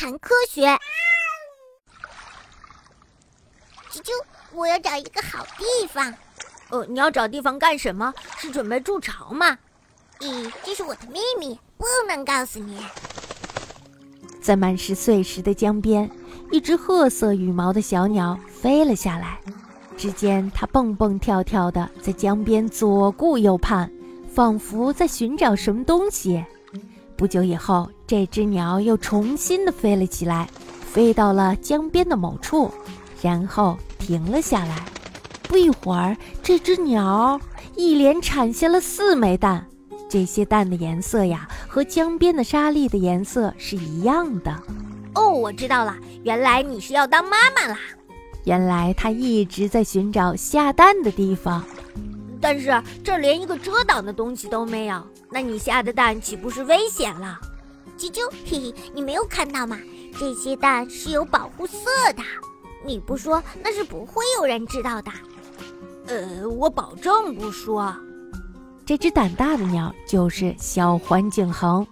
[0.00, 0.62] 谈科学。
[3.92, 4.10] 啾啾，
[4.54, 6.14] 我要找一个好地方。
[6.70, 8.10] 呃，你要找地方干什么？
[8.38, 9.58] 是准备筑巢吗？
[10.20, 12.82] 咦，这是我的秘密，不能告诉你。
[14.40, 16.10] 在满是碎石的江边，
[16.50, 19.38] 一只褐色羽毛的小鸟飞了下来。
[19.98, 23.92] 只见它蹦蹦跳跳的在江边左顾右盼，
[24.34, 26.42] 仿佛在寻找什么东西。
[27.20, 30.48] 不久以后，这只鸟又重新的飞了起来，
[30.90, 32.72] 飞到了江边的某处，
[33.20, 34.82] 然后停了下来。
[35.42, 37.38] 不一会儿，这只鸟
[37.76, 39.66] 一连产下了四枚蛋。
[40.08, 44.50] 这些蛋的颜色呀，和江边的沙粒的颜色是一样的。
[45.14, 47.78] 哦，我知道了，原来你是要当妈妈啦！
[48.44, 51.62] 原来它一直在寻找下蛋的地方，
[52.40, 57.38] 但是这连一个遮挡的东西都没有，那你下的蛋岂不是危险了？
[57.98, 59.78] 啾啾，嘿嘿，你没有看到吗？
[60.18, 61.84] 这些蛋是有保护色
[62.16, 62.22] 的，
[62.84, 65.10] 你不说那是不会有人知道的。
[66.06, 67.94] 呃，我保证不说。
[68.84, 71.86] 这只胆大的鸟就是小环颈鸻。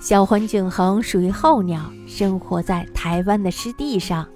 [0.00, 4.26] 小环颈鸻属于候鸟，生活在台湾的湿地上，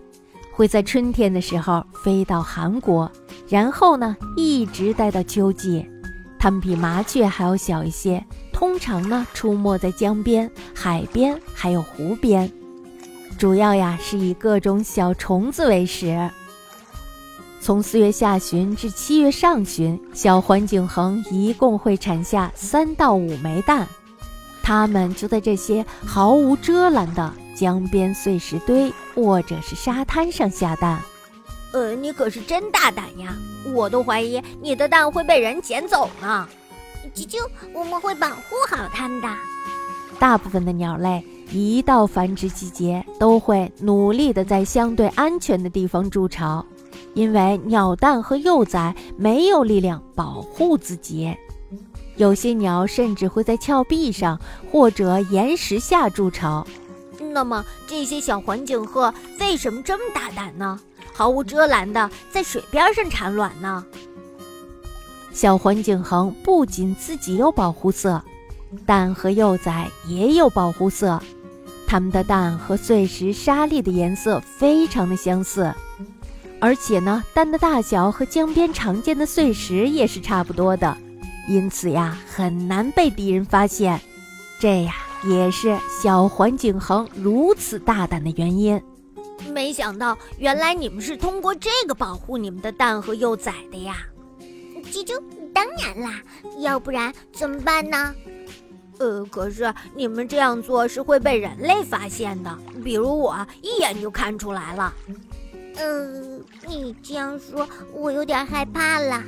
[0.53, 3.11] 会在春天的时候飞到韩国，
[3.49, 5.89] 然后呢一直待到秋季。
[6.39, 12.53] 它们比麻雀还要小一些，通常呢出没在江边、海边还有湖边，
[13.37, 16.31] 主要呀是以各种小虫子为食。
[17.59, 23.89] 从四月下旬至七月上旬，小环颈鸻一共会产下三到五枚蛋，
[24.63, 31.01] 它们就在这些毫无遮拦的江边碎石堆或者是沙滩上下蛋。
[31.73, 33.37] 呃，你可是真大胆呀！
[33.75, 36.49] 我都怀疑你的蛋会被人捡走呢。
[37.15, 37.39] 啾啾，
[37.73, 39.29] 我们会保护好它们的。
[40.19, 46.65] 大部分的鸟类一到繁殖季节，都会努力的在相对安全的地方筑巢。
[47.15, 51.35] 因为鸟蛋和幼崽没有力量保护自己，
[52.17, 54.39] 有些鸟甚至会在峭壁上
[54.71, 56.67] 或者岩石下筑巢。
[57.33, 60.79] 那么这些小环颈鹤为什么这么大胆呢？
[61.17, 63.83] 毫无遮拦的在水边上产卵呢？
[65.33, 68.23] 小环颈鸻不仅自己有保护色，
[68.85, 71.19] 蛋和幼崽也有保护色，
[71.87, 75.73] 它们的蛋和碎石沙粒的颜色非常的相似。
[76.61, 80.95] 而且呢，蛋的大小和江边常见的碎石也是差不多的，
[81.49, 83.99] 因此呀，很难被敌人发现。
[84.59, 84.95] 这呀，
[85.25, 88.83] 也是小环颈鸻如此大胆的原因。
[89.57, 94.07] 没想到，原来你们是通过这个保护你们的蛋和幼崽的呀！
[94.93, 95.19] 啾啾，
[95.55, 96.21] 当然啦，
[96.59, 98.15] 要不然怎么办呢？
[98.99, 104.93] 呃，可是你们这样做是会被人类发现的，比如我一眼就看出来了。
[105.77, 109.23] 嗯，你这样说，我有点害怕了。